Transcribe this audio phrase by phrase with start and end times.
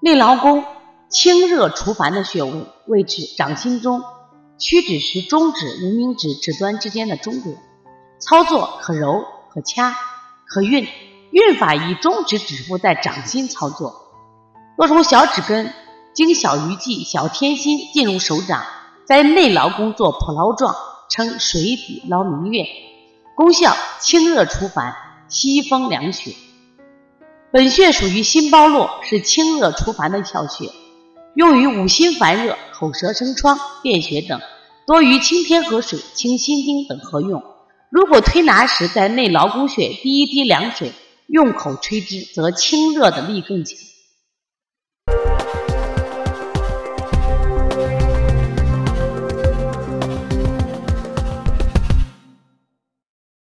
[0.00, 0.64] 内劳宫
[1.08, 4.00] 清热除烦的穴位，位置掌心中，
[4.56, 7.56] 屈指时中指、无名指指端之间的中点。
[8.20, 9.96] 操作可揉、可掐、
[10.46, 10.86] 可运。
[11.30, 13.92] 运法以中指指腹在掌心操作。
[14.76, 15.74] 若从小指根
[16.14, 18.64] 经小鱼际、小天心进入手掌，
[19.04, 20.74] 在内劳宫做普捞状，
[21.10, 22.64] 称水底捞明月。
[23.36, 24.94] 功效清热除烦、
[25.28, 26.34] 息风凉血。
[27.50, 30.70] 本穴属于心包络，是清热除烦的窍穴，
[31.34, 34.38] 用于五心烦热、口舌生疮、便血等，
[34.86, 37.42] 多于清天河水、清心经等合用。
[37.90, 40.92] 如果推拿时在内劳宫穴滴一滴凉水，
[41.26, 43.78] 用口吹之，则清热的力更强。